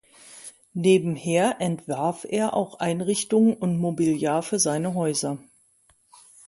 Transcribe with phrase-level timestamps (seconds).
[0.73, 5.37] Nebenher entwarf er auch Einrichtungen und Mobiliar für seine Häuser.